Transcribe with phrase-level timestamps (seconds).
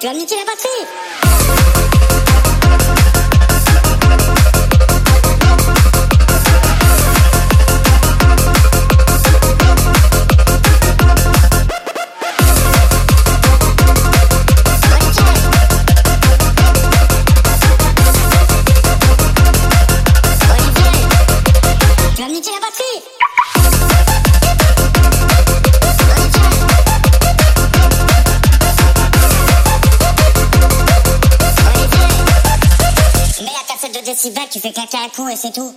[0.00, 1.79] Tu vas me niquer la batterie
[34.20, 35.72] de décibels, tu fais claquer un coup et c'est tout.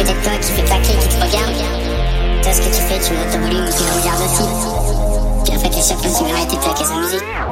[0.00, 1.54] À de toi, qui fait claquer, qui te regarde,
[2.42, 4.42] toi ce que tu fais, tu montes ton volume et tu le regardes aussi.
[5.44, 7.51] Puis en fait, les chapeaux, tu vas arrêter de claquer sa musique.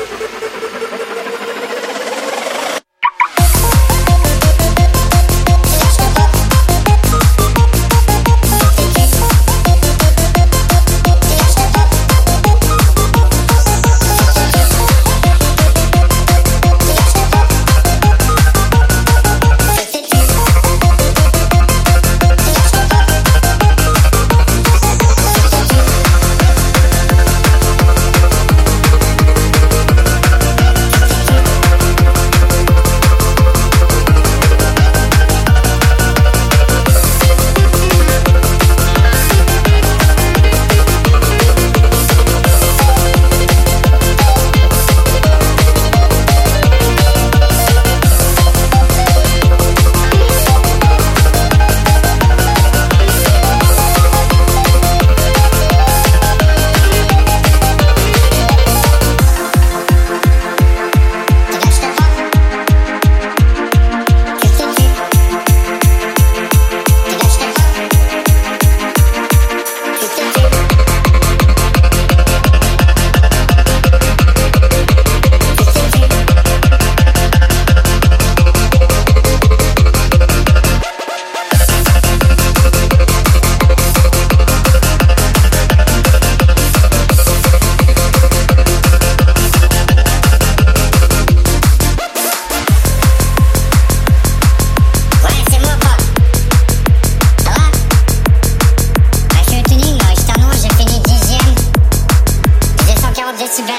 [103.37, 103.77] для тебя.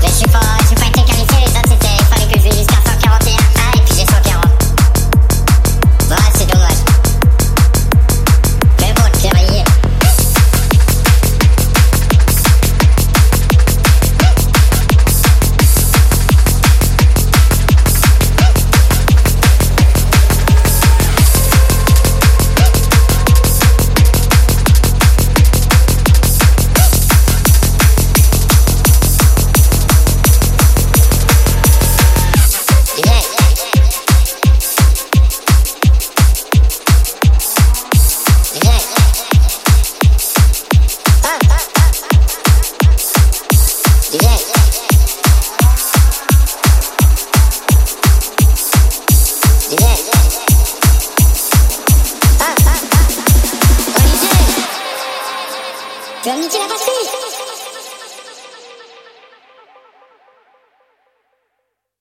[0.00, 0.51] Для чего